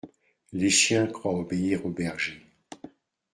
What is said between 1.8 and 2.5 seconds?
aux bergers.